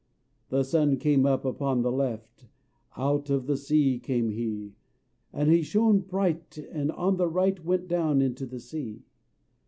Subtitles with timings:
[0.49, 2.47] The Sun came up upon the left,
[2.97, 4.73] Out of the sea came he!
[5.31, 9.03] And he shone bright, and on the right Went down into the sea.